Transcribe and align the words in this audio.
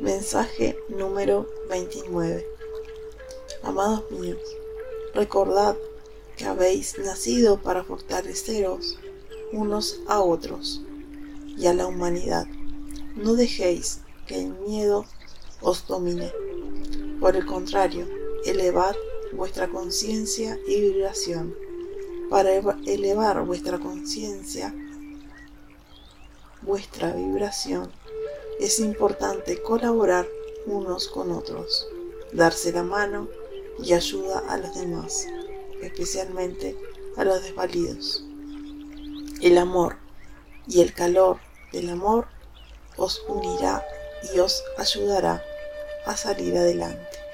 Mensaje 0.00 0.78
número 0.90 1.48
29. 1.70 2.46
Amados 3.62 4.04
míos, 4.10 4.38
recordad 5.14 5.74
que 6.36 6.44
habéis 6.44 6.98
nacido 6.98 7.62
para 7.62 7.82
fortaleceros 7.82 8.98
unos 9.52 10.00
a 10.06 10.20
otros 10.20 10.82
y 11.56 11.66
a 11.66 11.72
la 11.72 11.86
humanidad. 11.86 12.46
No 13.14 13.32
dejéis 13.36 14.00
que 14.26 14.42
el 14.42 14.50
miedo 14.50 15.06
os 15.62 15.86
domine. 15.86 16.30
Por 17.18 17.34
el 17.34 17.46
contrario, 17.46 18.06
elevad 18.44 18.94
vuestra 19.32 19.66
conciencia 19.66 20.58
y 20.68 20.78
vibración. 20.78 21.54
Para 22.28 22.52
elevar 22.52 23.42
vuestra 23.46 23.78
conciencia, 23.78 24.74
vuestra 26.60 27.14
vibración, 27.14 27.90
es 28.60 28.78
importante 28.80 29.62
colaborar 29.62 30.26
unos 30.66 31.08
con 31.08 31.30
otros, 31.30 31.88
darse 32.32 32.72
la 32.72 32.82
mano 32.82 33.28
y 33.82 33.92
ayuda 33.92 34.42
a 34.48 34.56
los 34.56 34.74
demás, 34.74 35.26
especialmente 35.82 36.76
a 37.16 37.24
los 37.24 37.42
desvalidos. 37.42 38.24
El 39.42 39.58
amor 39.58 39.96
y 40.66 40.80
el 40.80 40.94
calor 40.94 41.38
del 41.72 41.90
amor 41.90 42.26
os 42.96 43.22
unirá 43.28 43.84
y 44.34 44.38
os 44.38 44.62
ayudará 44.78 45.44
a 46.06 46.16
salir 46.16 46.56
adelante. 46.56 47.25